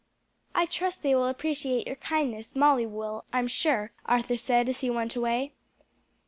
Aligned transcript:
"I 0.55 0.65
trust 0.65 1.03
they 1.03 1.13
will 1.13 1.27
appreciate 1.27 1.85
your 1.85 1.95
kindness; 1.95 2.55
Molly 2.55 2.87
will, 2.87 3.23
I 3.31 3.37
am 3.37 3.47
sure," 3.47 3.91
Arthur 4.07 4.35
said 4.35 4.67
as 4.67 4.81
he 4.81 4.89
went 4.89 5.15
away. 5.15 5.53